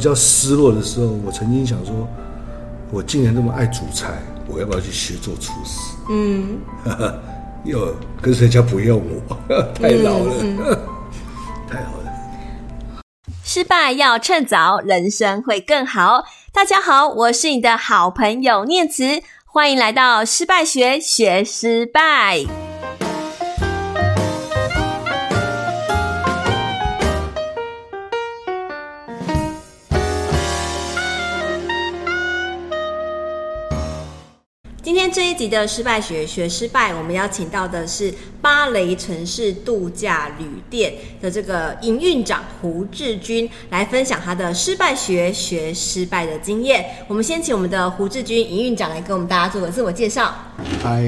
[0.00, 2.08] 比较失落的时候，我曾经想说，
[2.90, 5.78] 我竟然这么爱煮菜，我要不要去学做厨师？
[6.08, 6.58] 嗯，
[7.64, 9.02] 又可是人家不要我，
[9.74, 10.78] 太老了，嗯嗯、
[11.68, 12.10] 太好了。
[13.44, 16.24] 失败要趁早，人生会更好。
[16.50, 22.69] 大家好，我是你的好朋友念慈，欢迎来到失败学，学失败。
[35.10, 46.84] 天这一集的失败学学失败，我们邀请到的是芭蕾城市度假旅店的这个营运长胡志军来分享他的失败学学失败的经验。
[47.08, 50.32] 我们先请我们的胡志军营运长来跟我们大家做个自我介绍。
[50.80, 51.02] 嗨，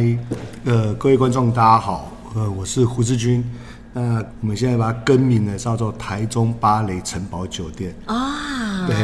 [0.64, 3.44] 呃，各位观众大家好，呃，我是胡志军。
[3.92, 8.84] 那我们现在把它更名呢，叫做台中芭蕾城堡酒店啊。
[8.88, 8.96] 对，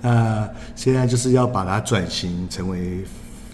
[0.00, 3.04] 那现在就是要把它转型成为。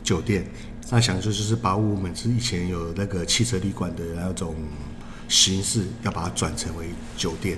[0.05, 0.45] 酒店，
[0.91, 4.55] 那想说就是把我们是以前有那个汽车旅馆的那种
[5.29, 7.57] 形式，要把它转成为酒店、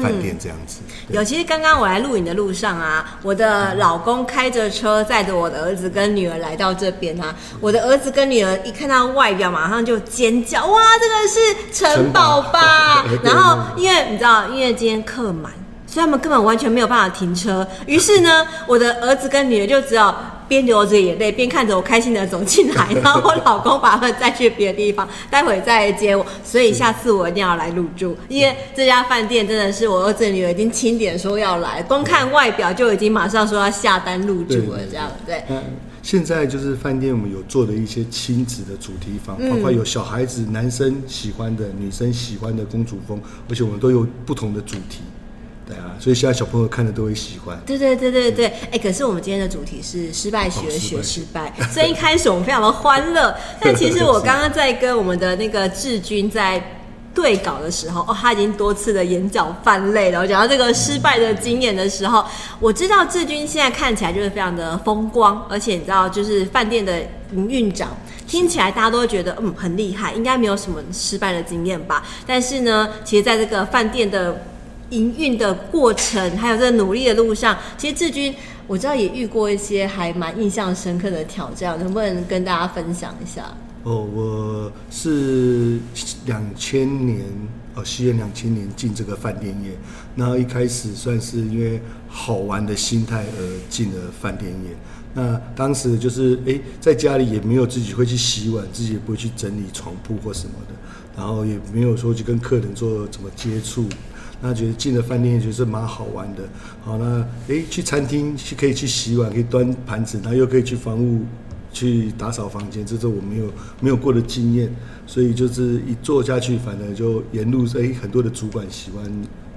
[0.00, 0.78] 饭店这样子。
[1.08, 13.04] 嗯、有，其实刚刚我来录影的路上啊，我的老公开着车载着我的儿子跟女儿来到这边啊，我的儿子跟女儿一看到外表，马上就尖叫，哇，这个是城堡吧？
[13.24, 15.52] 然后因为你知道，因为今天客满，
[15.86, 17.66] 所以他们根本完全没有办法停车。
[17.86, 20.36] 于是呢，我的儿子跟女儿就只好。
[20.48, 26.24] 边流着眼泪，边看着我开心的走进来，然后我老公把他们带去别的地方，待会再接我。
[26.42, 35.42] 所以下次我一定要来入住，因为这家饭店真的是我儿子女儿已经清点说要来，光看外表就已经马上说要下单入住了，这样对。
[35.48, 35.62] 嗯，
[36.02, 45.00] 现在就是饭店我们有做的一些亲子的主题房，包括有小孩子、男生喜欢的、女生喜欢的公主风，而且我们都有不同的主题。
[45.68, 47.60] 对啊，所以现在小朋友看的都会喜欢。
[47.66, 53.36] 对对对对对，哎、欸，可是我们今天的主题是失败学学失败，所以一开始我们非常的欢乐。
[53.60, 56.80] 但其实我刚刚在跟我们的那个志军在
[57.14, 60.20] 对稿的时候，哦，他已经多次的眼角泛泪了。
[60.20, 62.24] 我讲到这个失败的经验的时候，
[62.60, 66.98] 我知道志军现在看起来就是非常的风光，而且你知道，就是饭店的
[67.32, 67.94] 营运长，
[68.26, 72.02] 听起来大家都会觉得嗯很厉害，应该没有什么失败的经验吧？
[72.26, 74.44] 但是呢，其实在这个饭店的
[74.90, 78.34] 营运的过程，还有在努力的路上，其实志军
[78.66, 83.54] 我知道也遇过一些还蛮印象深刻的挑战，能不能跟大家分享一下？
[83.84, 85.78] 哦，我是
[86.26, 87.20] 两千年
[87.74, 89.70] 哦，西元两千年进这个饭店业，
[90.16, 94.76] 然后一开始算是因为好玩的心态而进了饭店业。
[95.14, 100.74] 那当时就是哎，在家里也没有自己会去洗碗，自己也不会去整理床铺或什么的，
[101.16, 103.88] 然后也没有说去跟客人做怎么接触。
[104.40, 106.42] 那觉得进了饭店，觉得是蛮好玩的。
[106.82, 111.24] 好，那诶，去餐厅去可以去洗碗，可以端盘子，然后又可以去房屋
[111.72, 114.72] 去打扫房间，这是我没有没有过的经验。
[115.06, 119.02] 所以就是一做下去，反正就沿路诶，很多的主管喜欢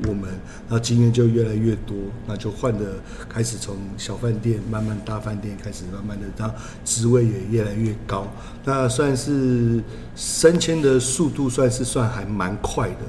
[0.08, 0.24] 我们，
[0.70, 2.96] 然后经验就越来越多，那就换的
[3.28, 6.56] 开始从小饭店慢慢大饭店开始，慢慢的，然后
[6.86, 8.26] 职位也越来越高。
[8.64, 9.84] 那算是
[10.16, 13.06] 升迁的速度，算是算还蛮快的。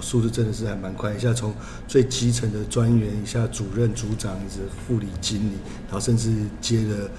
[0.00, 1.52] 速度真的是还蛮快，一下从
[1.86, 5.54] 最基层的专员，一下主任、组长，一直副理、经理，
[5.86, 7.10] 然后甚至接了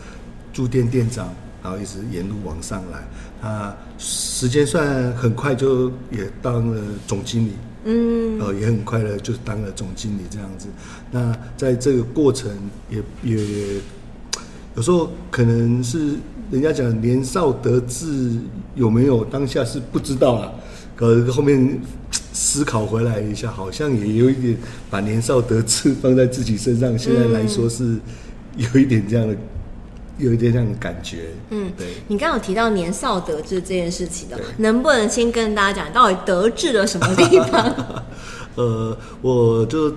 [0.54, 3.48] 驻店店长，然后一直沿路往上来。
[3.48, 7.52] 啊，时间算很快，就也当了总经理，
[7.84, 10.68] 嗯，呃，也很快的就当了总经理这样子。
[11.12, 12.52] 那在这个过程
[12.90, 13.82] 也，也也
[14.76, 16.16] 有时候可能是
[16.50, 18.32] 人家讲年少得志
[18.76, 20.52] 有没有，当下是不知道啊，
[20.96, 21.80] 可是后面。
[22.36, 24.58] 思考回来一下，好像也有一点
[24.90, 27.00] 把年少得志放在自己身上。
[27.00, 27.98] 现在来说是
[28.58, 29.34] 有一点这样的，
[30.18, 31.30] 有一点这样的感觉。
[31.52, 31.88] 嗯，对。
[32.10, 38.04] 你刚刚有提到年少得志这件事情的，能不能先跟大家讲，到底得志了什么地方？
[38.56, 39.90] 呃，我就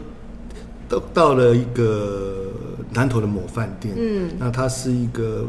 [0.88, 2.52] 到到了一个
[2.94, 5.44] 南投的某饭店，嗯，那它是一个。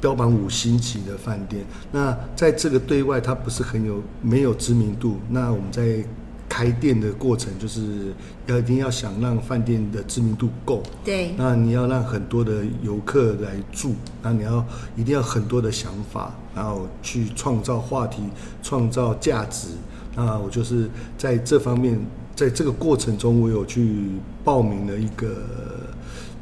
[0.00, 1.62] 标榜五星级的饭店，
[1.92, 5.18] 那在这个对外它不是很有没有知名度。
[5.28, 6.02] 那我们在
[6.50, 8.12] 开店的过程，就是
[8.46, 10.82] 要一定要想让饭店的知名度够。
[11.04, 11.32] 对。
[11.38, 14.62] 那你要让很多的游客来住，那你要
[14.96, 18.24] 一定要很多的想法，然后去创造话题，
[18.62, 19.68] 创造价值。
[20.16, 21.98] 那我就是在这方面，
[22.34, 24.10] 在这个过程中，我有去
[24.42, 25.28] 报名了一个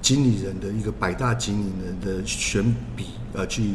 [0.01, 2.65] 经理人的一个百大经理人的选
[2.97, 3.05] 比。
[3.35, 3.75] 呃，去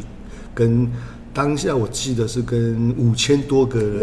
[0.56, 0.92] 跟
[1.34, 4.02] 当下我记得是跟五千多个人，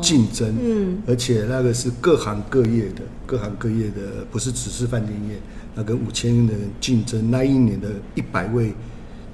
[0.00, 5.34] 竞争，嗯，而且那个是各行各业的，各行各业的，不是只是饭店业，
[5.74, 8.72] 那跟五千人竞争那一年的一百位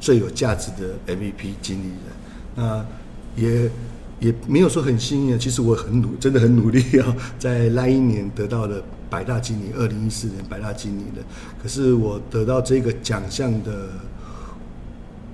[0.01, 1.97] 最有价值的 MVP 经理人，
[2.57, 2.87] 那
[3.37, 3.71] 也
[4.21, 11.23] 也没有说很幸运啊，其实我很努，真的很努力啊，在那一年得到了百大经理，二零一四年百大经理的，
[11.63, 13.91] 可是我得到这个奖项的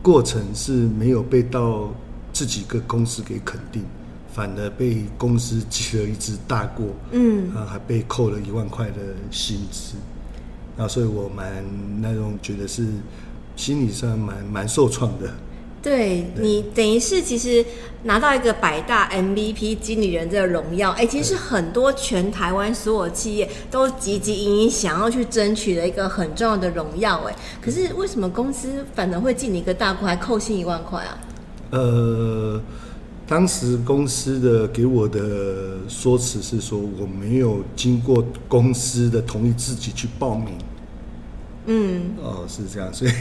[0.02, 1.90] 过程是没有被到。
[2.32, 3.82] 自己个公司给肯定，
[4.32, 8.98] 反而被公司记了一只大过，嗯，啊，还被扣了一万块的
[9.32, 9.96] 薪资，
[10.78, 11.64] 啊，所以我蛮
[12.00, 12.86] 那种觉得是
[13.56, 15.28] 心理上蛮蛮受创的。
[15.82, 17.64] 对，你等于是其实
[18.02, 31.18] 拿到一个百大 MVP 经理人这个荣耀，哎，其实是很多全台湾所有企业都汲汲营营想要去争取的一个很重要的荣耀，哎，可是为什么公司反而会进你一个大过，还扣薪一万块啊？
[31.70, 32.60] 呃，
[33.26, 40.58] 当时公司的给我的说辞是说，我没有经过公司的同意自己去报名。
[41.66, 43.12] 嗯，哦，是这样，所以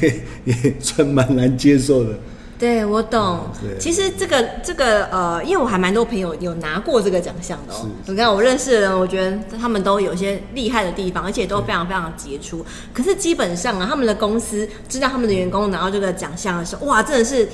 [0.43, 2.19] 也算蛮难接受的。
[2.59, 3.49] 对，我懂。
[3.63, 7.87] 嗯、其实这个这个呃，因为我还蛮多朋友有拿过这个奖项的哦。
[8.05, 12.65] 你看我认识的人，我觉得他们都有些厉害的地方，而且都非常非常杰出。
[12.93, 17.47] 可是基本上啊，他们的公司知道他们的员工拿到这个奖项的时候，哇，真的是。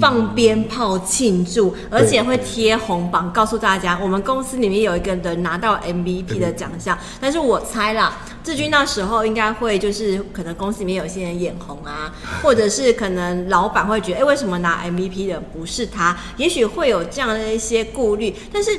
[0.00, 6.98] 放鞭炮庆祝，而且会贴红榜，告诉大家我们公司里面有一个人拿到 MVP 的奖项。
[7.20, 16.16] 但是我猜啦，志军那时候应该会就是可能公司里面有些人眼红啊， 或者是可能老板会觉得，哎，为什么拿 MVP 的不是他？
[16.36, 18.34] 也许会有这样的一些顾虑。
[18.52, 18.70] 但是，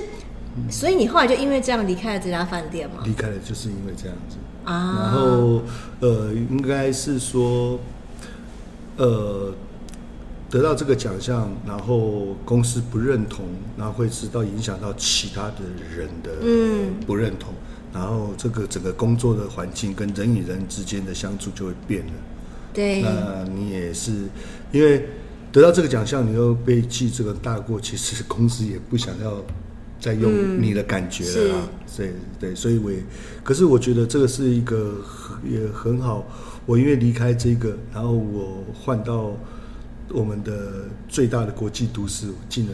[0.69, 3.03] 所以你后来就因为这样离开了这家饭店吗？
[3.05, 4.97] 离开了就是因为这样子啊。
[4.99, 5.61] 然后，
[6.01, 7.79] 呃，应该是说，
[8.97, 9.53] 呃。
[10.49, 13.45] 得到这个奖项，然后公司不认同，
[13.77, 15.57] 然后会知道影响到其他的
[15.95, 16.31] 人的
[17.05, 22.13] 不认同，嗯、然后这个整个工作的环境跟人与人之间的相处就会变了。
[22.73, 24.11] 对，那你也是
[24.71, 25.05] 因为
[25.51, 29.43] 得到这个奖项，你又被记这个大过，其实公司也不想要
[29.99, 31.69] 再用你的感觉了啊。
[31.95, 32.97] 对、嗯、对，所以我也，
[33.43, 34.95] 可是我觉得这个是一个
[35.47, 36.25] 也很好。
[36.65, 39.37] 我因为离开这个，然后我换到。
[40.11, 42.71] 我们的最大的国际都市进了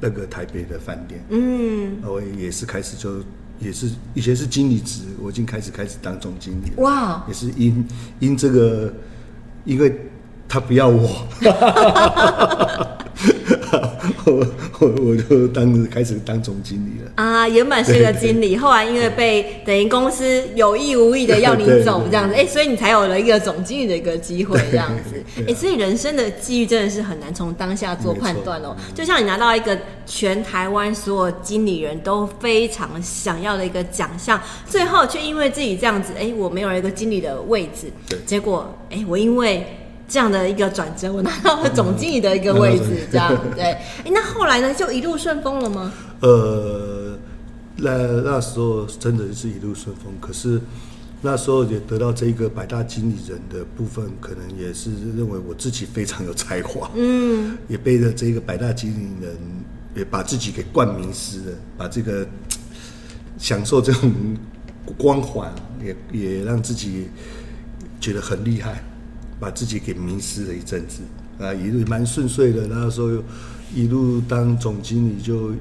[0.00, 3.22] 那个台北的饭店，嗯，我也是开始就
[3.58, 7.86] 也是以前是经理职，我已经开始开始当总经理了，哇，也是因
[8.20, 8.92] 因这个，
[9.64, 10.00] 因为
[10.48, 11.26] 他不要我。
[14.26, 14.46] 我
[14.80, 17.48] 我我就当开始当总经理了啊！
[17.48, 25.22] 原本是个经理，后来因为被等于公司有意无意的要你 走这样子，哎、欸，所以你才有了一个总经理的一个机会这样子。
[25.42, 28.76] 哎、欸，所以人生的机遇真的是很难从当下做判断哦。
[28.94, 37.92] 就像你拿到一个全台湾所有经理人都非常想要的一个奖项，最后却因为自己这样子，哎、欸，我没有了一个经理的位置，
[38.26, 39.64] 结果哎、欸，我因为。
[40.08, 43.64] 这样的一个转折，我拿到了总经理的一个位置，这样对。
[43.64, 44.72] 哎，那后来呢？
[44.72, 45.92] 就一路顺风了吗？
[46.20, 47.18] 呃，
[47.76, 50.60] 那那时候真的是一路顺风，可是
[51.20, 59.36] 那时候也得到这个百大经理人的部分，可能也是认为我自己非常有才华，嗯，也背着这个百大经理人，
[59.96, 62.24] 也把自己给冠名师了，把这个
[63.38, 64.12] 享受这种
[64.96, 67.08] 光环，也也让自己
[68.00, 68.82] 觉得很厉害。
[69.38, 71.02] 把自己给迷失了一阵子
[71.38, 72.66] 啊，一路蛮顺遂的。
[72.66, 73.22] 那时候
[73.74, 75.52] 一路当总经理，就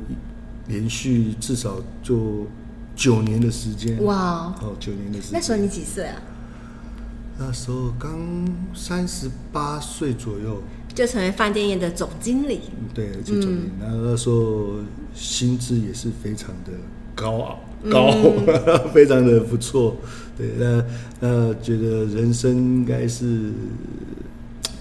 [0.68, 2.46] 连续至少做
[2.96, 4.02] 九年的时间。
[4.04, 4.56] 哇！
[4.62, 5.34] 哦，九年的时间。
[5.34, 6.22] 那时候你几岁啊？
[7.38, 8.18] 那时候刚
[8.74, 10.62] 三十八岁左右，
[10.94, 12.62] 就成为饭店业的总经理。
[12.94, 13.70] 对，就总经理。
[13.82, 14.76] 那时候
[15.14, 16.72] 薪资也是非常的
[17.14, 17.58] 高昂。
[17.90, 19.98] 高，嗯、 非常的不错，
[20.38, 20.86] 对，那
[21.20, 23.52] 那觉得人生应该是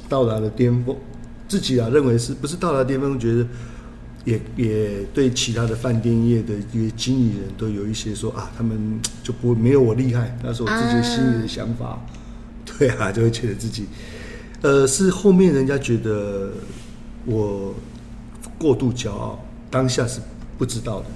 [0.08, 0.96] 到达了巅峰，
[1.48, 3.18] 自己啊认为是不是到达巅峰？
[3.18, 3.46] 觉得
[4.24, 11.98] 也也对其他的饭店业的一些经理人都有一些说啊，他们就不没有我厉害，那是我自己心里的想法，啊
[12.78, 13.84] 对啊，就会觉得自己，
[14.62, 16.50] 呃，是后面人家觉得
[17.26, 17.74] 我
[18.58, 19.38] 过度骄傲，
[19.70, 20.20] 当下是
[20.56, 21.06] 不知道的。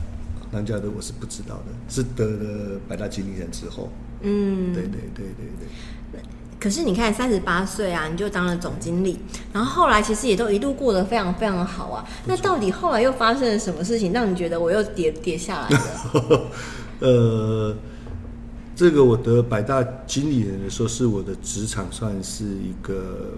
[0.50, 3.90] 当家的我是不知道的，是得了百大经理人之后，
[4.22, 5.46] 嗯，对对对对
[6.12, 6.20] 对。
[6.60, 9.16] 可是你看，三十八岁啊，你就当了总经理，
[9.52, 12.04] 然后后来其实也都一路过得非常非常好啊。
[12.26, 16.44] 那到底后来又发生了什么事情，让你觉得我又跌跌下来了？
[16.98, 17.76] 呃，
[18.74, 23.34] 这个我得百大经理人的时候，是我的职场算是一个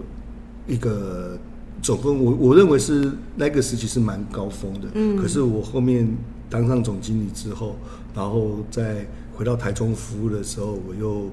[0.65, 1.37] 一个
[1.79, 4.87] 总共我我认为是那个时期是蛮高峰的。
[4.95, 6.11] 嗯，可是我后面
[6.51, 7.75] 当上总经理之后，
[8.13, 11.31] 然后再回到台中服务的时候，我又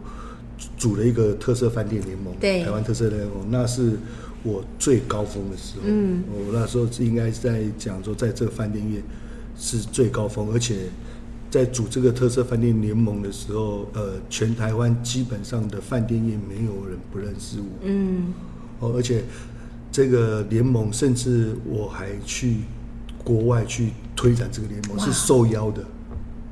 [0.79, 3.99] 组了一个特色饭店联盟，对，台湾特色联盟，那是
[4.43, 5.83] 我最高峰的时候。
[5.85, 9.03] 嗯，我那时候是应该是在讲说，在这个饭店业
[9.59, 10.77] 是最高峰，而且。
[11.51, 17.67] 在组这个特色饭店联盟的时候，呃，全台湾基本上的饭店业没有人不认识我。
[17.85, 18.35] 嗯，
[18.81, 19.25] 哦，而且
[19.91, 22.57] 这个联盟，甚至我还去
[23.25, 25.85] 国外去推展这个联盟，是受邀的，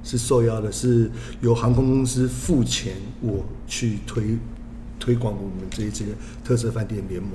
[0.04, 4.38] 是受邀的，是由航空公司付钱我去推
[5.00, 6.12] 推广我们这一这个
[6.44, 7.32] 特色饭店联盟，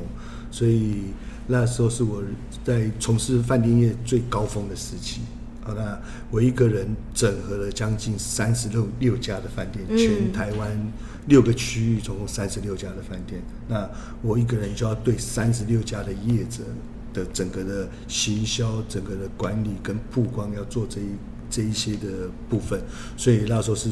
[0.50, 1.02] 所以
[1.48, 2.24] 那时候是我
[2.64, 5.20] 在从事饭店业最高峰的时期。
[5.64, 6.00] 好，那
[6.32, 10.92] 我一个人整合了将近三十六六家的饭店，全台湾
[11.28, 13.42] 六个区域，总共三十六家的饭店。
[13.68, 13.88] 那
[14.22, 16.64] 我一个人就要对三十六家的业者
[17.14, 21.06] 的整个的行销、整个的管理跟曝光，要做这一
[21.50, 22.82] 这一些的部分。
[23.18, 23.90] 所以那时候是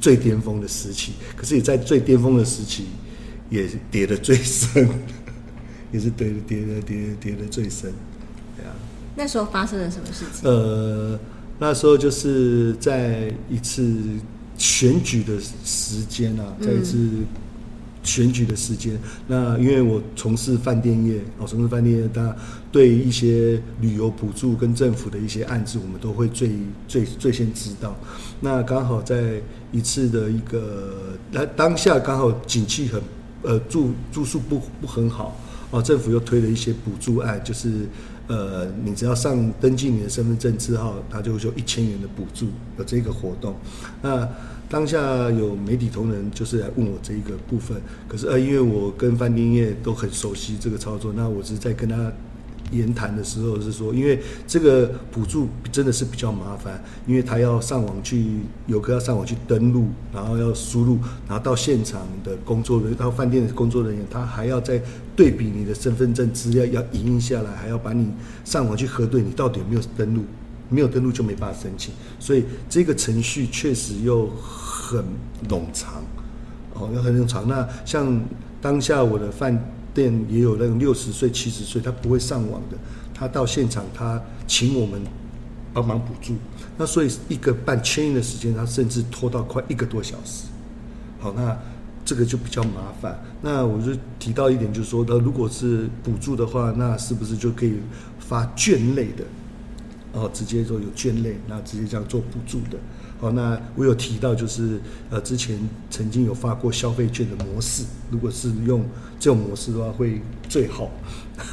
[0.00, 2.86] 最巅峰的时期，可是也在最巅峰的时期，
[3.50, 4.88] 也跌得最深，
[5.92, 7.92] 也是跌跌的跌跌的最深。
[9.16, 10.48] 那时候发生了什么事情？
[10.48, 11.18] 呃，
[11.58, 13.92] 那时候就是在一次
[14.56, 15.32] 选举的
[15.64, 17.08] 时间啊，在一次
[18.08, 18.98] 选举的时间。
[19.26, 22.34] 那因为我从事饭店业，我从事饭店业，那
[22.72, 26.50] 对一些旅游补助跟政府的一些案子，我们都会最
[26.86, 27.94] 最最先知道。
[28.40, 33.02] 那刚好在一次的一个，那当下刚好景气很，
[33.42, 35.36] 呃，住住宿不不很好。
[35.70, 37.86] 哦，政府又推了一些补助案，就是，
[38.26, 42.46] 呃，你只要上登记你的身份证之后，他就会说一千元的补助，
[42.78, 43.54] 有这个活动。
[44.00, 44.26] 那
[44.68, 52.12] 当下有媒体同仁就是来问我这一个部分，可是呃，因为我跟饭店业都很熟悉这个操作，那我是在跟他。
[52.70, 64.78] 言谈的时候是说，因为这个补助真的是比较麻烦，因为他要上网去，游客要上网去登录，然后要输入，然后到现场的工作人员，到饭店的工作人员，他还要再
[65.16, 68.12] 对比你的身份证资料，要影印下来，还要把你
[68.44, 70.24] 上网去核对你到底有没有登录，
[70.68, 75.04] 没有登录就没办法申请，所以这个程序确实又很
[75.48, 76.02] 冗长，
[76.74, 77.48] 哦，又很冗长。
[77.48, 78.20] 那像
[78.60, 79.58] 当下我的饭。
[79.94, 82.76] 店也有那种六十岁、七十岁，他不会上网的，
[83.12, 85.00] 他到现场，他请我们
[85.72, 86.36] 帮忙补助。
[86.76, 90.46] 那所以一个办签印的时间，他甚至拖到快一个多小时。
[91.18, 91.58] 好，那
[92.04, 93.18] 这个就比较麻烦。
[93.42, 97.80] 那我就提到一点，就是说，那如果是补助的话，那是不是就可以
[98.20, 99.24] 发券类的？
[100.12, 102.78] 哦，直接说有券类，那直接这样做补助的。
[103.20, 105.58] 好，那我有提到，就是呃，之前
[105.90, 108.84] 曾经有发过消费券的模式，如果是用
[109.18, 110.90] 这种模式的话，会最好。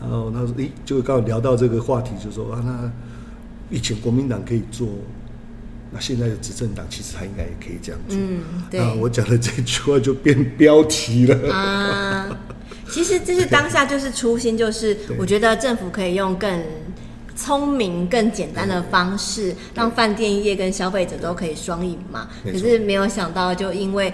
[0.00, 2.90] 然后他说，诶，就刚好聊到这个话题，就说啊，那
[3.70, 4.88] 以前国民党可以做，
[5.92, 8.18] 那现在的执政党其实他应该也可以这样做。
[8.20, 8.40] 嗯，
[8.70, 8.80] 对。
[8.80, 11.54] 啊，我讲的这句话就变标题了。
[11.54, 12.28] 啊，
[12.90, 16.60] 其实这是当下就是初心，就是 我觉得政府可以用更。
[17.38, 22.28] 聪明、更简单的方式，让饭店业跟消费者都可以双赢嘛。
[22.44, 24.12] 可是没有想到，就因为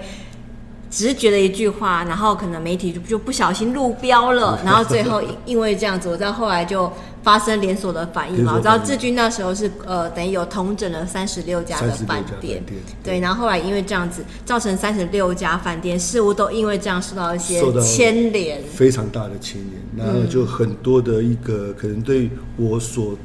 [0.95, 6.89] 直觉的一句话，然后可能媒体就就不小心路标了， 然后最后因为这样子，我知道后来就
[7.21, 8.53] 发生连锁的反应嘛。
[8.55, 12.63] 我知道志军那时候是呃，等于有同整了三十六家的饭店，
[13.03, 20.07] 对，然后后来因为这样子，造成三十六家饭店似乎都因为这样受到一些牵连，非常大的牵连。
[20.07, 23.17] 然后就很多的一个可能对我所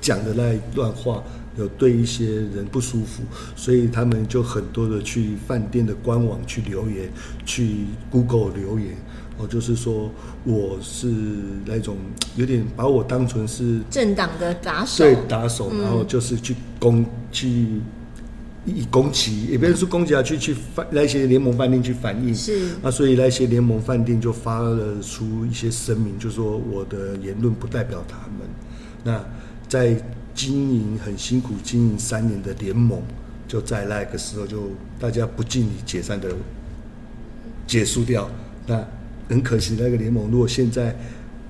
[0.00, 1.20] 讲的那一段话，
[1.56, 3.22] 有对一些人不舒服，
[3.54, 7.10] 所以他们就很多的去饭店的官网去留言，
[7.44, 8.96] 去 Google 留言，
[9.38, 10.10] 哦，就是说
[10.44, 11.06] 我是
[11.64, 11.96] 那种
[12.36, 17.80] 有点把我当成是政党的打手，对打手，然后就是去攻去。
[18.68, 28.44] 以攻击，也不是说攻击啊，去去饭那些联盟饭店去反映，是啊，所以那些联盟饭店就发了出一些声明，就说我的言论不代表他们。
[29.04, 29.24] 那
[29.68, 29.96] 在
[30.36, 33.00] 经营很辛苦经营三年的联盟，
[33.48, 36.30] 就在那个时候就大家不尽力解散的
[37.66, 38.30] 结束掉。
[38.66, 38.86] 那
[39.28, 40.94] 很可惜，那个联盟如果现在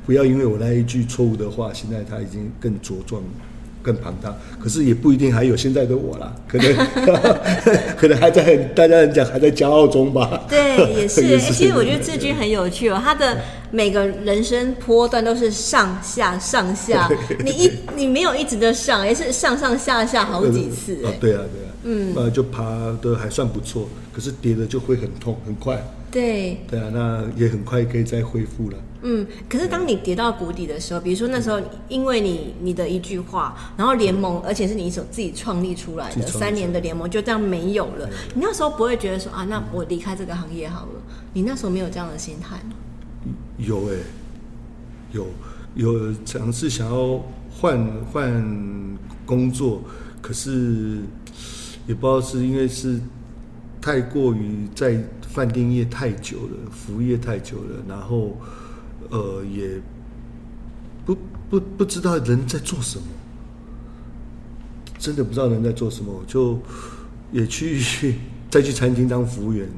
[0.06, 3.28] 不要因为我那一句错误的话，现在他已经更茁壮了。
[3.86, 6.74] 更庞大，可是也不一定还有现在的我啦，可能
[7.96, 10.44] 可能还在大家讲还在骄傲中吧。
[10.48, 11.22] 对，也是。
[11.30, 13.38] 也是其实我觉得志军很有趣哦，他的
[13.70, 17.08] 每个人生波段都是上下上下，
[17.44, 20.94] 你一你没有一直的上，而是上上下下好几次。
[21.04, 22.64] 啊，对啊，对啊，嗯，呃，就爬
[23.00, 25.80] 的还算不错，可是跌的就会很痛，很快。
[26.16, 26.60] 对。
[26.66, 28.78] 对啊，那也很快可以再恢复了。
[29.02, 41.02] 嗯，可是当你跌到谷底的时候，比如说那时候因为你你的一句话，然后联盟，而且是你一手自己创立出来的三年的联盟就这样没有了，你那时候不会觉得说啊，那我离开这个行业好了？
[41.34, 42.72] 你那时候没有这样的心态吗？
[43.58, 44.00] 有哎、欸，
[45.12, 45.26] 有
[45.74, 49.82] 有尝试想要换换工作，
[50.20, 51.00] 可是
[51.86, 52.98] 也不知道是因为是
[53.80, 54.98] 太过于在
[55.36, 58.36] 饭店业太久了，服务业太久了，然后。
[59.08, 59.80] 呃，也
[61.04, 61.16] 不
[61.48, 63.04] 不不知道人在做什么，
[64.98, 66.58] 真的不知道人在做什么，就
[67.30, 68.16] 也去
[68.50, 69.68] 再去餐厅当服务员，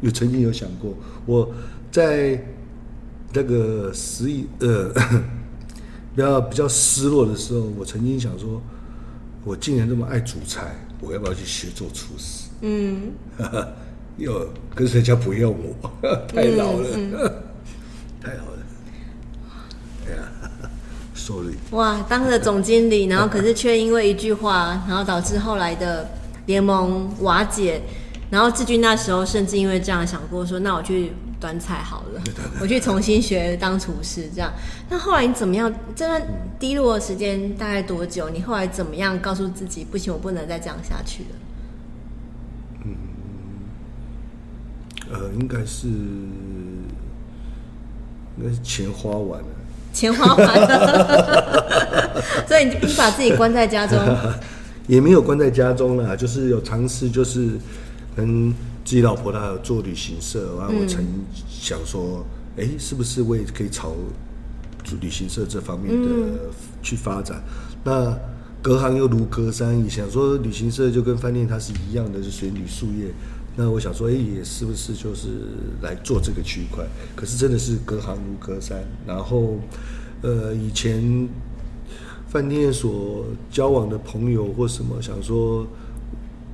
[0.00, 0.94] 有曾经有想过，
[1.26, 1.52] 我
[1.90, 2.40] 在
[3.32, 4.92] 那个十一呃
[6.14, 8.62] 比较 比较失落的时候，我曾经想说，
[9.44, 12.48] 我竟然这么爱煮菜，我要不要去学做厨师？
[12.62, 13.10] 嗯，
[14.18, 15.56] 又可是人家不要我，
[16.28, 17.32] 太老了，嗯嗯、
[18.20, 18.58] 太老了。
[21.72, 26.08] 哇，当了总经理，然后可是却因为一句话，然后导致后来的
[26.46, 27.82] 联盟瓦解，
[28.30, 32.22] 然后志军那时候甚至因为这样想过说，那我去端菜好了，
[32.62, 34.50] 我去重新学当厨师这样。
[34.88, 35.70] 那后来你怎么样？
[35.94, 36.22] 这段
[36.58, 38.30] 低落的时间大概多久？
[38.30, 41.36] 你后来怎么样告诉自己，不行，我不能再这样下去了？
[45.10, 45.88] 呃，应该是
[48.36, 49.46] 应该是钱花完了。
[49.92, 53.98] 钱花完了， 所以你把自己关在家中，
[54.86, 57.58] 也没有关在家中啦，就是有尝试，就是
[58.14, 58.50] 跟
[58.84, 61.04] 自己老婆她有做旅行社，然后我曾
[61.48, 62.24] 想说，
[62.58, 63.94] 哎、是不是我也可以朝
[65.00, 66.08] 旅行社这方面的
[66.82, 67.38] 去发展？
[67.38, 68.18] 嗯、那
[68.62, 73.06] 隔行又如隔山，也想说旅行社就跟饭店它是一样的，是属于旅宿业。
[73.60, 75.30] 那我想说，哎、欸，也是不是就是
[75.82, 76.86] 来做这个区块？
[77.16, 78.84] 可是真的是隔行如隔山。
[79.04, 79.58] 然后，
[80.22, 81.28] 呃，以前
[82.28, 85.66] 饭店所交往的朋友或什么，想说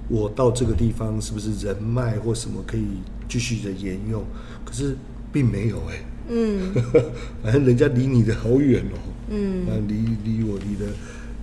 [0.08, 2.86] 我到这个地方是不是人脉或什么可以
[3.28, 4.24] 继续的沿用？
[4.64, 4.96] 可是
[5.30, 6.04] 并没有哎、欸。
[6.30, 6.72] 嗯。
[7.44, 8.96] 反正人家离你的好远哦。
[9.28, 9.66] 嗯。
[9.66, 10.86] 那离离我离的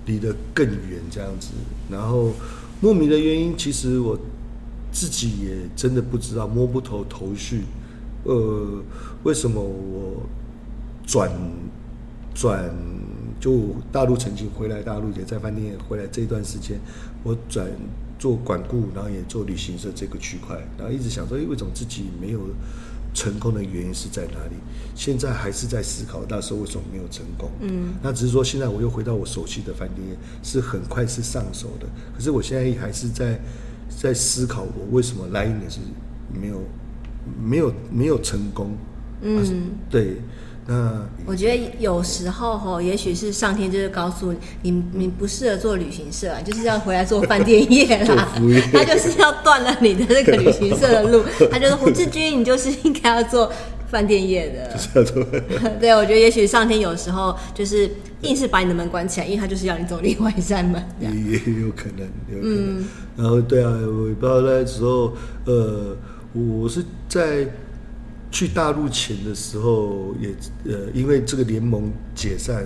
[0.08, 1.50] 离得更远这样子。
[1.88, 2.34] 然后
[2.80, 4.18] 莫名的原因，其实我。
[4.92, 7.64] 自己也真的不知道，摸不透头绪。
[8.24, 8.84] 呃，
[9.24, 10.22] 为什么我
[11.08, 11.32] 转
[12.36, 12.72] 转
[13.40, 16.80] 就大陆曾经回来大陆也在饭店回来这一段时间，
[17.24, 17.66] 我转
[18.20, 22.42] 做管顾，然后也做旅行社这个区块，然后一直想说，哎，为什么自己没有
[23.16, 24.56] 成功的原因是在哪里？
[24.94, 27.50] 现在还是在思考那时候为什么没有成功。
[27.62, 30.06] 嗯，那只是说现在我又回到我熟悉的饭店，
[30.44, 33.40] 是很快是上手的，可是我现在还是在。
[34.00, 35.80] 在思考我为什么来一年是
[36.34, 36.64] 没有
[37.42, 38.76] 没有没有成功，
[39.22, 40.18] 嗯，对，
[40.66, 48.28] 那我觉得有时候哈，也许是上天就是告诉你，你你不适合做旅行社，就是要回来做饭店业啦，
[48.74, 53.52] 他就是要断了你的这个旅行社的路， 他就说胡志军，你就是应该要做。
[53.92, 55.04] 饭店业的，
[55.82, 60.82] 对，我觉得也许上天有时候就是硬是把你的门关起来，因为他就是要你走另外一扇门。
[60.98, 62.80] 也也有可能，有可能。
[62.80, 62.86] 嗯、
[63.18, 65.14] 然后对啊，我也不知道那时候，
[65.46, 65.98] 呃，
[66.32, 67.46] 我是在
[68.32, 70.30] 去大陆前的时候也，
[70.64, 72.64] 也呃，因为这个联盟解散，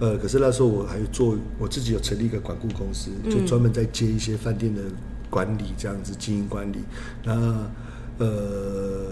[0.00, 4.82] 呃，可是那时候我还做我自己有成立一个管顾公司，就专门在接一些饭店的
[5.30, 6.78] 管理这样子经营管理，
[7.22, 7.70] 那
[8.18, 9.06] 呃。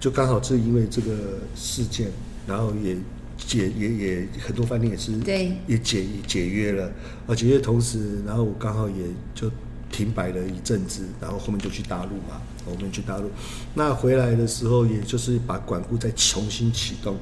[0.00, 2.08] 就刚好是因为这个事件，
[2.46, 2.96] 然后也
[3.36, 5.52] 解也也很多饭店也是对。
[5.66, 6.90] 也解解约了，
[7.26, 9.50] 而解约同时，然后我刚好也就
[9.90, 13.28] 停摆了一阵子，然后后面就去大陆嘛，我们去大陆，
[13.74, 17.16] 那回来的时候，也就是把管顾再重新启动，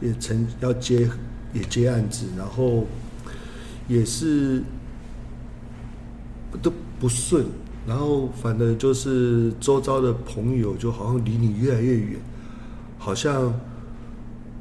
[0.00, 1.08] 也曾要接
[1.52, 2.86] 也接案子，然后
[3.88, 4.62] 也是
[6.62, 7.46] 都不顺。
[7.84, 12.20] 然后，反正就是周遭的朋友就好像离你越来越远，
[12.96, 13.52] 好像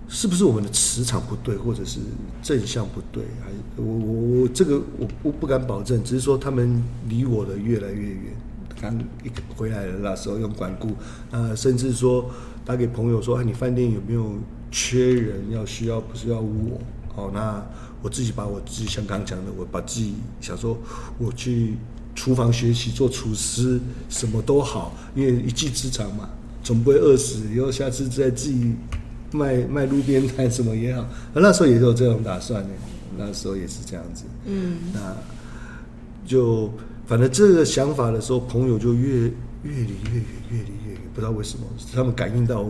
[0.08, 2.00] 是不是我们的磁场不对，或者是
[2.42, 3.24] 正向不对？
[3.44, 8.34] 还我我我这个我我不敢保证，只是说他们离我的越来越远。
[8.82, 10.88] 刚一回来的那时候用管顾，
[11.30, 12.28] 啊，甚至说
[12.66, 14.34] 打给朋友说，哎，你饭店有没有
[14.72, 15.52] 缺人？
[15.52, 16.82] 要需要不是要我？
[17.16, 17.64] 好，那
[18.02, 20.76] 我自己把我自己像刚讲的，我把自己想说
[21.20, 21.76] 我去。
[22.14, 26.30] 厨房学习做厨师，什么都好，因为一技之长嘛，
[26.64, 27.42] 总不会饿死。
[27.56, 28.74] 以后下次再自己
[29.32, 32.70] 卖卖路边摊什么也好，那时候也有这种打算呢。
[33.18, 35.16] 那时候也是这样子，嗯，那
[36.26, 36.72] 就
[37.06, 39.24] 反正这个想法的时候，朋友就越
[39.64, 42.66] 越离越远，越离越远，不知道为什么，他们感应到。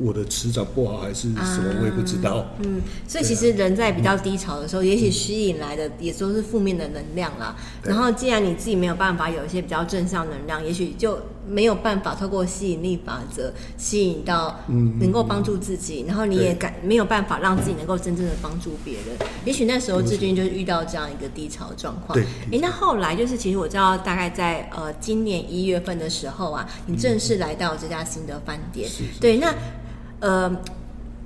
[0.00, 2.36] 我的磁场不好还是什么，我也不知道。
[2.36, 7.54] 啊、嗯，所以其实人在比较低潮的时候，啊、也许吸引来的也都是负面的能量啦。
[7.82, 16.04] 嗯、然后，既然你自己没有办法有一些比较正向能量，也许就没有办法透过吸引力法则吸引到能够帮助自己。
[16.04, 19.28] 嗯、然后你也感没有办法让自己能够真正的帮助别人。
[19.44, 22.18] 也许那时候志军就遇到这样一个低潮状况。
[22.18, 22.24] 对。
[22.52, 28.88] 哎，那后来就是，其实我知道，大概在呃今年一月份的时候啊，你正式来到这家新的饭店。
[29.00, 29.06] 嗯。
[29.20, 29.54] 对，那。
[30.20, 30.54] 呃，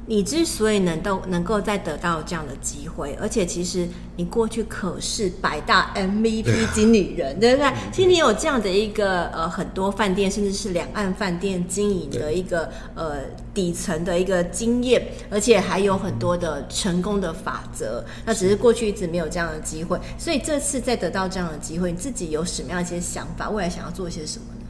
[0.06, 7.72] 你之所以能够能够再得到这样的机会，而且其实你过去可是百大 MVP 经理人，对，不对？
[7.90, 13.16] 其实你有这样的一个呃很多饭店，甚至是两岸饭店经营的一个呃
[13.54, 18.04] 底层的一个经验，而且还有很多的成功的法则。
[18.26, 23.48] 那只是过去一直没有这样的机会，所以这次再得到这样的机会，你自己有什么样一些想法？
[23.48, 24.62] 未来想要做些什么呢？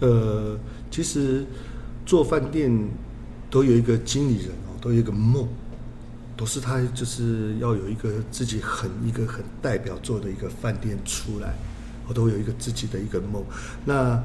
[0.00, 0.58] 呃，
[0.90, 1.46] 其实
[2.04, 2.76] 做饭店。
[3.50, 5.46] 都有一个经理人哦，都有一个梦，
[6.36, 11.54] 都是他就是要有一个自己很一个很代表作的一个饭店出来，
[12.06, 13.44] 我都有一个自己的一个梦。
[13.84, 14.22] 那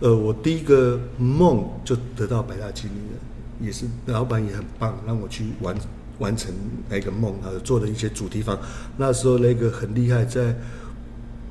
[0.00, 5.76] 呃，我第一个梦就得到百大经理人，也是老板也很棒，让我去完
[6.20, 6.54] 完成
[6.88, 8.56] 那个梦呃，做了一些主题房。
[8.96, 10.56] 那时候那个很厉害，在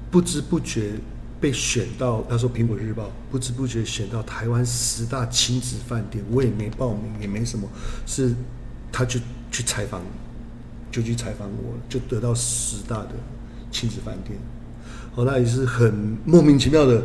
[0.10, 0.94] 不知不觉。
[1.40, 7.68] 被选到，他说《苹果日报》不知不觉选到台湾十大亲子饭店，我也没报名，也没什么，
[8.06, 8.34] 是
[8.92, 9.20] 他就
[9.52, 10.02] 去采访，
[10.92, 13.12] 就去采访我，就得到十大的
[13.72, 14.38] 亲子饭店。
[15.16, 17.04] 哦，那也是很莫名其妙的，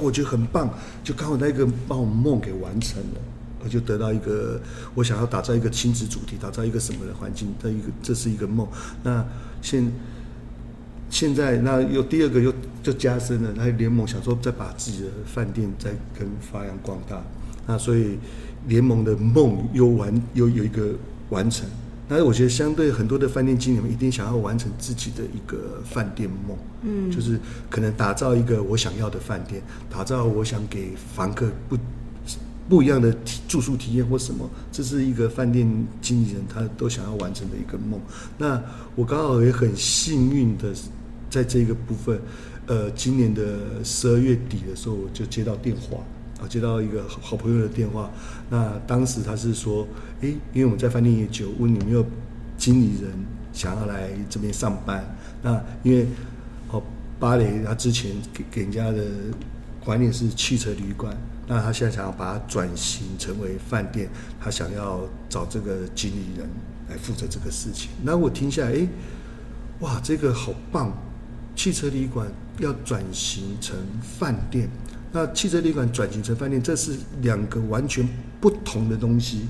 [0.00, 3.20] 我觉得很棒，就刚好那个把我梦给完成了，
[3.64, 4.60] 我就得到一个
[4.94, 8.66] 我想要打造一个亲子主题，打造一个什么的环境，这一个这是一个梦。
[9.02, 9.24] 那
[9.60, 9.92] 现
[11.08, 12.52] 现在那有第二个又
[12.82, 17.22] 就加深了，他联盟想说再把自己的饭店再跟发扬光大，
[17.66, 18.18] 那所以
[18.66, 20.94] 联盟的梦又完又有一个
[21.28, 21.68] 完成。
[22.08, 27.38] 那我觉得相对很多的饭店经理们一定想要完成自己的一个饭店梦，嗯，就是
[27.68, 31.76] 可能打造一个我想要的饭店，打造我想给房客不
[32.68, 33.14] 不一样的
[33.46, 38.00] 住宿体验或什么，这是一个饭店经理人他都想要完成的一个梦。
[38.38, 38.60] 那
[38.96, 40.72] 我刚好也很幸运的。
[41.30, 42.20] 在这个部分，
[42.70, 45.98] 呃，今年的十二月底的时候，我就接到电话，
[46.40, 48.08] 啊，接到一个好朋友的电话。
[48.48, 49.84] 那当时他是说，
[50.20, 52.06] 诶，因为我们在饭店也久，问你有没有
[52.56, 53.10] 经理人
[53.52, 55.04] 想要来这边上班。
[55.42, 56.06] 那因为
[56.70, 56.80] 哦，
[57.18, 59.04] 芭蕾他之前给给人家的
[59.84, 61.12] 观念是汽车旅馆，
[61.48, 64.08] 那他现在想要把它转型成为饭店，
[64.40, 66.48] 他想要找这个经理人
[66.88, 67.90] 来负责这个事情。
[68.04, 68.88] 那我听下来，诶，
[69.80, 70.96] 哇，这个好棒！
[71.60, 72.26] 汽车旅馆
[72.58, 73.76] 要转型成
[74.18, 74.66] 饭店，
[75.12, 78.08] 那汽车旅馆转型成饭店，这是两个完全
[78.40, 79.42] 不同的东西。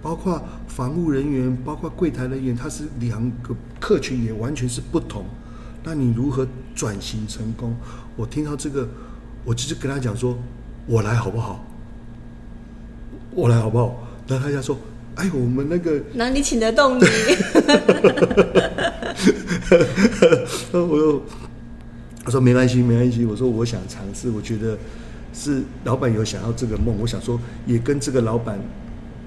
[0.00, 5.24] 包括房务人员，包括柜台人员，它是两个客群也完全是不同。
[5.82, 7.74] 那你如何转型成功？
[8.14, 8.88] 我听到这个，
[9.44, 10.38] 我就是跟他讲说
[10.86, 11.66] ：“我来好不好？
[13.34, 14.78] 我来好不好？”然后他家说
[15.18, 17.04] ：“哎，我们那个那你请得动你？”
[20.72, 21.22] 我又
[22.24, 23.24] 他说没关系，没关系。
[23.24, 24.78] 我说我想尝试，我觉得
[25.32, 28.58] 是老板有想要这个梦，我想说也跟这个老板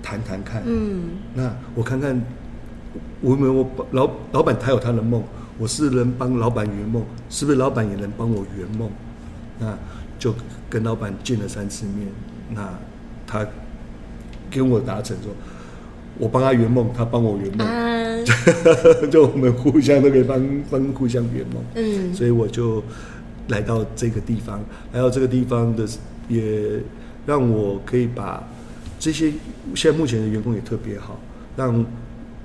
[0.02, 0.64] 谈谈看。
[0.66, 2.22] 嗯，那我看看
[3.22, 5.24] 我有没有我老老板他有他的梦，
[5.58, 8.90] 我是能帮老板圆梦，是不是老板也能帮我圆梦？
[9.60, 9.78] 那
[10.18, 10.34] 就
[10.70, 12.08] 跟老板见了三次面，
[12.50, 12.74] 那
[13.28, 13.46] 他
[14.50, 15.34] 跟我达成说。
[16.18, 18.24] 我帮他圆梦，他帮我圆梦，啊、
[19.12, 21.64] 就我们互相都可以帮帮互相圆梦。
[21.76, 22.82] 嗯，所以我就
[23.50, 25.88] 来到这个地方，来到这个地方的
[26.28, 26.80] 也
[27.26, 28.44] 让我可以把
[29.00, 29.32] 这些
[29.76, 31.20] 现在目前的员工也特别好，
[31.58, 31.86] 让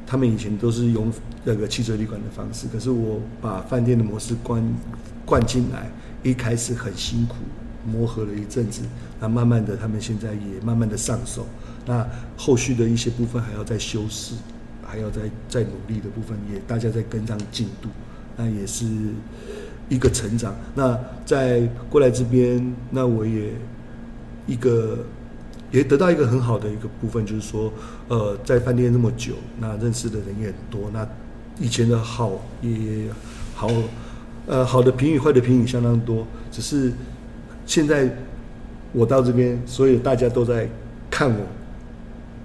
[0.07, 1.11] 他们以前都是用
[1.45, 4.63] 那个汽车旅馆的方式，可是我把饭店的模式灌
[5.25, 5.89] 灌进来，
[6.23, 7.37] 一开始很辛苦，
[7.87, 8.83] 磨合了一阵子，
[9.21, 11.47] 那慢慢的他们现在也慢慢的上手。
[11.87, 14.35] 那后续的一些部分还要再修饰，
[14.85, 17.89] 还要再再努力的部分，也大家在跟上进度，
[18.37, 18.87] 那也是
[19.89, 20.55] 一个成长。
[20.75, 23.53] 那在过来这边，那我也
[24.47, 24.99] 一个
[25.71, 27.73] 也得到一个很好的一个部分，就是说，
[28.09, 31.07] 呃，在饭店那么久，那认识的人也很多，那
[31.59, 33.09] 以前的好也
[33.55, 33.69] 好，
[34.47, 36.93] 呃，好的评语、坏的评语相当多，只是
[37.67, 38.09] 现在
[38.93, 40.69] 我到这边，所以大家都在
[41.11, 41.47] 看我。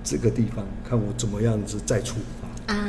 [0.05, 2.79] 这个地方，看我怎么样子再出发啊。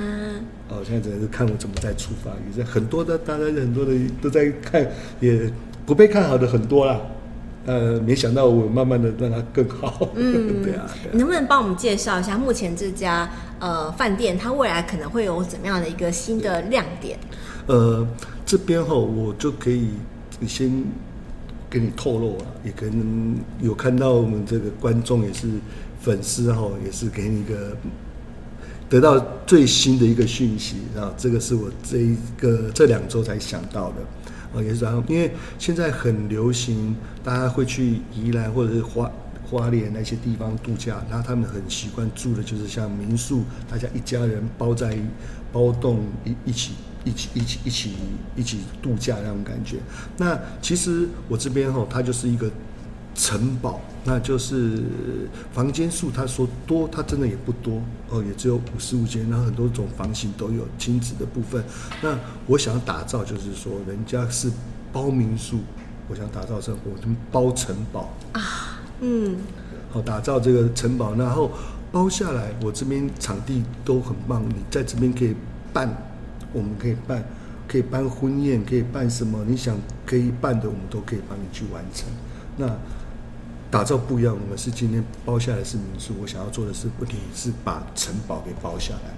[0.69, 2.31] 哦，现在只能是看我怎么再出发。
[2.47, 4.87] 也是很多的，大家很多的都在看，
[5.19, 5.51] 也
[5.87, 7.01] 不被看好的很多啦。
[7.65, 10.11] 呃，没想到我慢慢的让它更好。
[10.15, 10.87] 嗯， 对啊。
[11.11, 17.19] 你能不能帮我们介绍一下目前这家呃饭店，它未来可能会有怎么样的一个新的亮点？
[17.67, 18.07] 呃，
[18.45, 19.91] 这边哈，我就可以
[20.47, 20.85] 先
[21.69, 25.49] 给你透露啊，也可能有看到我们这个观众也是
[26.07, 27.77] 粉丝哈，也是给你一个
[28.89, 33.97] 得到最新的一个讯息啊，这个是我这一个这两周才想到的。
[34.55, 39.11] 啊也是这样，因为现在很流行，大家会去宜兰或者是花
[39.51, 44.97] 花莲那些地方度假，然后他们很习惯住的就是像民宿，大家一家人包在
[45.53, 47.91] 包栋一一起一起一起一起
[48.37, 49.79] 一起度假那种感觉。
[50.17, 52.49] 那其实我这边哈，它就是一个。
[53.19, 54.85] 城堡，那就是
[55.53, 61.65] 房间数，他说多，他真的也不多哦，也只有五十五间，然后很多种房型都有，亲子的部分。
[62.01, 62.17] 那
[62.47, 64.49] 我想打造，就是说人家是
[64.93, 65.59] 包民宿，
[66.09, 69.37] 我想打造成我们包城堡啊，嗯，
[69.91, 71.51] 好，打造这个城堡，然后
[71.91, 75.35] 包下来，我这边场地都很棒，你在这边可以
[75.73, 75.93] 办，
[76.53, 77.25] 我们可以办，
[77.67, 82.09] 可以办婚宴，可以办什么，你想可以办的，我们都可以帮你去完成。
[82.57, 82.67] 那
[83.71, 89.15] 打造不一样，我们是今天包下来是民宿，我想要做的是，不仅是把城堡给包下来。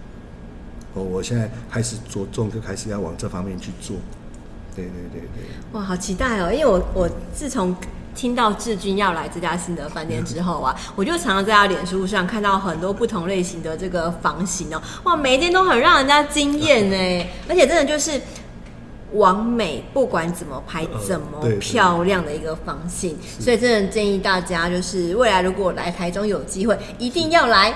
[0.94, 3.96] 哦我现在开始着重，就开始要往这方面去做。
[4.74, 5.44] 对对对对。
[5.72, 6.50] 哇，好期待哦！
[6.52, 7.76] 因为我我自从
[8.14, 18.20] 听到志军要来这家新的饭店之后啊，我就常常在他脸书上看到很多不同类型的这个房型哦，哇，每一间都很让人家惊艳呢，而且真的就是。
[19.12, 27.74] 完美，不管怎么拍，怎么漂亮的一个房型，呃、所以真的建议大家，就是未来如果来台中有机会，一定要来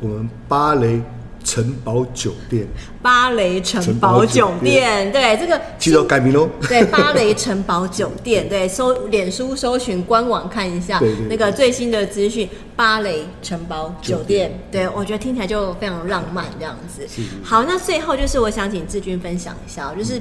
[0.00, 1.02] 我们芭蕾
[1.42, 2.66] 城堡酒店。
[3.02, 6.48] 芭蕾城堡酒店，对这个记得改名喽。
[6.68, 12.48] 对，芭蕾城堡酒店， 对，搜脸书搜寻官网看一下那个最新的资讯。
[12.76, 17.06] 芭蕾城堡酒店，对，我觉得听起来就非常浪漫这样子。
[17.42, 20.20] 好，那最后就是我想请志军分享一下，就是。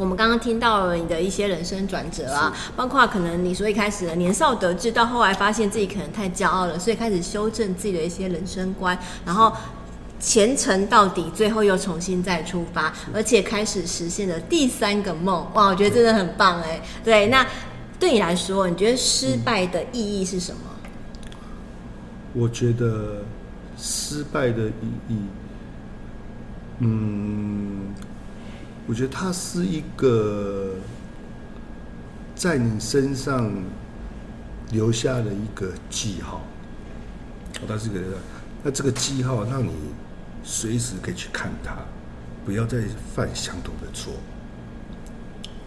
[0.00, 9.52] 我们刚刚听到了你的一些人生转折啊，包括可能你说一开始的年少得志，到后来发现自己可能太骄傲了，所以开始修正自己的一些人生观，然后
[10.18, 15.46] 前程到底，最后又重新再出发，而且开始实现了第三个梦。
[15.52, 16.80] 哇，我觉得真的很棒哎。
[17.04, 17.46] 对，那
[17.98, 20.60] 对你来说，你觉得失败的意义是什么？
[22.32, 23.22] 我觉得
[23.76, 25.16] 失败的意义，
[26.78, 27.94] 嗯。
[28.90, 30.74] 我觉得它是一个
[32.34, 33.48] 在你身上
[34.72, 36.40] 留下了一个记号，
[37.60, 38.00] 哦，它是个，
[38.64, 39.70] 那这个记号让你
[40.42, 41.76] 随时可以去看它，
[42.44, 42.82] 不要再
[43.14, 44.14] 犯相同的错。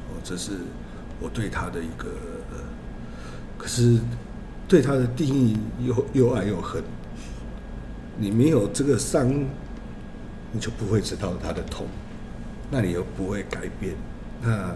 [0.09, 0.51] 哦，这是
[1.21, 2.09] 我对他的一个
[2.51, 2.57] 呃，
[3.57, 3.99] 可是
[4.67, 6.83] 对他的定义又又爱又恨。
[8.17, 9.29] 你没有这个伤，
[10.51, 11.87] 你就不会知道他的痛。
[12.73, 13.93] 那你又不会改变，
[14.41, 14.75] 那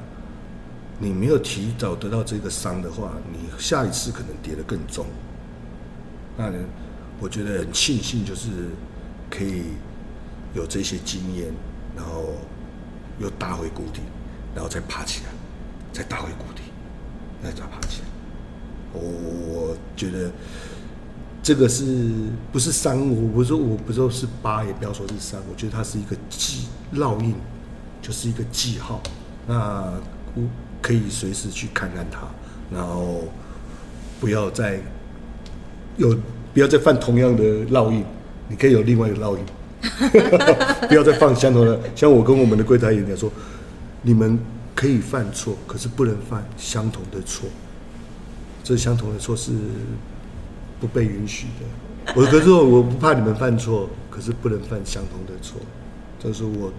[0.99, 5.07] 你没有提早得到这个伤的话，你下一次可能跌得更重。
[6.37, 6.53] 那
[7.19, 8.49] 我觉得很庆幸，就是
[9.31, 9.63] 可以
[10.53, 11.51] 有这些经验，
[11.95, 12.35] 然后
[13.17, 14.01] 又打回谷底，
[14.53, 15.31] 然后再爬起来，
[15.91, 16.61] 再打回谷底，
[17.43, 18.07] 再再爬起来。
[18.93, 20.31] 我我觉得
[21.41, 22.11] 这个是
[22.51, 23.09] 不是伤？
[23.09, 25.41] 我不说，我不说是疤，也不要说是伤。
[25.49, 27.33] 我觉得它是一个记烙印。
[28.07, 29.03] 就是一个记号，
[29.45, 29.91] 那
[30.81, 32.19] 可以随时去看看它，
[32.71, 33.25] 然后
[34.17, 34.79] 不要再
[35.97, 36.17] 有
[36.53, 38.05] 不要再犯同样的烙印，
[38.47, 39.43] 你可以有另外一个烙印，
[40.87, 41.77] 不要再犯相同的。
[41.97, 43.29] 像我跟我们的柜台员讲说，
[44.01, 44.39] 你们
[44.73, 47.49] 可以犯错，可是不能犯相同的错，
[48.63, 49.51] 这相同的错是
[50.79, 52.13] 不被允许的。
[52.15, 55.59] 我可是我不怕你们犯错，可是不能犯相同的错，
[56.17, 56.71] 这是我。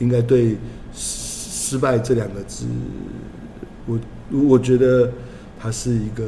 [0.00, 0.56] 应该对
[0.92, 2.66] “失败”这两个字，
[3.86, 3.98] 我
[4.48, 5.12] 我觉得
[5.58, 6.24] 它是一个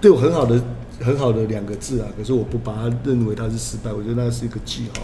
[0.00, 0.62] 对我很好的
[1.00, 2.08] 很好的两个字啊。
[2.18, 5.02] 可是我不把它认为它是失败，我觉得那是一个记号。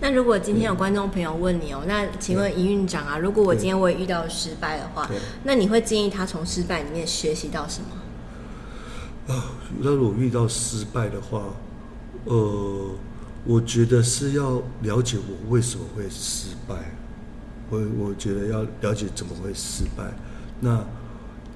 [0.00, 5.08] 那如果今天有观众朋友问你哦，那请问营运长啊，如果我今天我也遇到失败的话，
[5.44, 9.34] 那你会建议他从失败里面学习到什么？
[9.34, 11.42] 啊，那如果遇到失败的话，
[12.24, 12.90] 呃。
[13.46, 16.74] 我觉得是要了解我为什么会失败，
[17.70, 20.04] 我我觉得要了解怎么会失败，
[20.60, 20.82] 那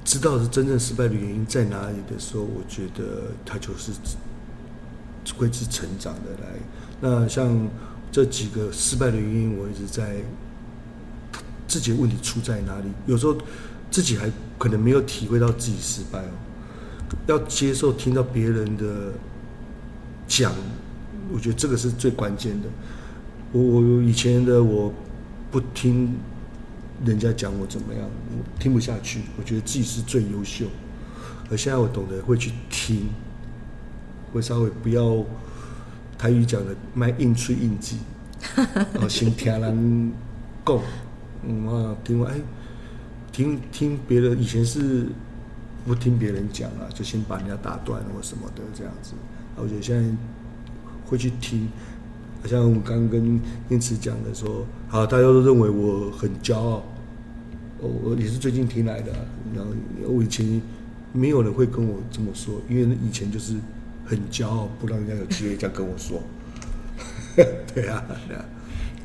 [0.04, 3.92] 知道是真正失败的原因在哪里的时候，我觉得他就是
[5.36, 6.48] 会是成长的来。
[7.00, 7.68] 那像
[8.10, 10.16] 这几个失败的原因，我一直在
[11.66, 12.90] 自己的问题出在哪里？
[13.06, 13.36] 有时候
[13.90, 16.32] 自己还可能没有体会到自己失败哦，
[17.26, 19.12] 要接受听到别人的
[20.26, 20.52] 讲，
[21.32, 22.68] 我觉得这个是最关键的。
[23.52, 24.92] 我我以前的我
[25.50, 26.14] 不听
[27.04, 30.66] 人家讲我怎么样，我听不下去，我觉得自己是最优秀。
[31.50, 33.08] 而现在我懂得会去听，
[34.32, 35.24] 会稍微不要
[36.18, 37.98] 台语讲的卖硬吹硬记，
[39.00, 40.12] 哦，先听人
[40.66, 40.78] 讲，
[41.46, 42.38] 嗯啊，听完哎，
[43.32, 45.06] 听听别人以前是
[45.86, 49.12] 不听别人讲啊，就先把人家打断或什么的这样子。
[49.56, 50.06] 我觉得现在
[51.08, 51.68] 会去听，
[52.42, 56.82] 好像我刚跟念慈讲的说，好，大家都认为我很骄傲，
[57.80, 59.12] 我我也是最近听来的，
[59.54, 59.72] 然后
[60.06, 60.60] 我以前。
[61.10, 63.54] 没有人会跟我这么说，因为以前就是
[64.04, 66.20] 很骄傲，不让人家有机会这样跟我说。
[67.74, 68.44] 对啊，对啊。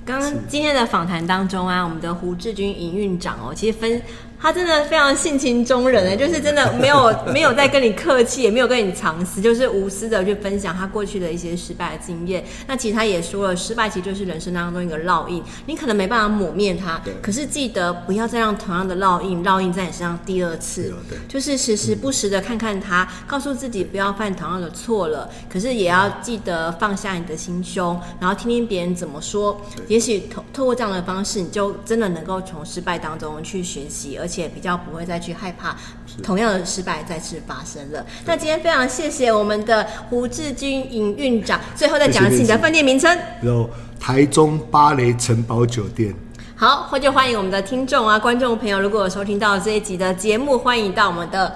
[0.03, 4.01] 刚刚今天的访谈当中啊，我们的胡志军营运长哦，其实分。
[4.43, 12.43] 他真的非常性情中人哎，就是真的没有 没有在跟你客气，也没有跟你藏私，就是无私的去分享他过去的一些失败的经验。
[12.67, 20.93] 那其实他也说了，失败其实就是人生当中一个烙印，你可能没办法抹灭它，可是记得不要再让同样的烙印烙印在你身上第二次，
[21.29, 25.29] 就是时时不时的看看他，告诉自己不要犯同样的错了。
[25.49, 34.32] 可是也要记得放下你的心胸，然后听听别人怎么说，也许透透过这样的方式，你就真的能够从失败当中去学习，而且。
[34.33, 35.75] 且比较不会再去害怕
[36.23, 38.03] 同样的失败再次发生了。
[38.25, 43.69] 那今天非常谢谢我们的胡志军营运长，最后再讲一次你的饭店名称，有
[43.99, 46.15] 台中芭蕾城堡酒店。
[46.55, 51.55] 好，或者欢迎我们的听众啊、观众朋友，如果有收听到这一集的节目，欢迎到我们的。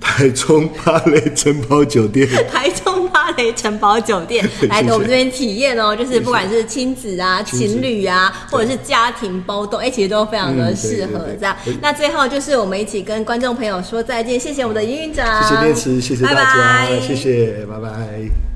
[0.00, 4.48] 台中芭蕾城堡酒店， 台中芭蕾城堡酒店。
[4.68, 11.56] 来我们这边体验哦，就是不管是亲子啊、情侣啊，或者是家庭包栋，哎，其实都非常的适合这样。
[11.80, 18.47] 那最后就是我们一起跟观众朋友说再见，谢谢我们的营运长，谢谢电池，谢谢大家，谢谢，拜拜。